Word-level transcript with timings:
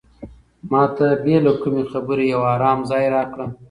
ما 0.71 0.83
ته 0.95 1.07
بې 1.23 1.35
له 1.45 1.51
کومې 1.61 1.83
خبرې 1.91 2.25
یو 2.33 2.41
ارام 2.53 2.79
ځای 2.89 3.05
راکړه. 3.15 3.45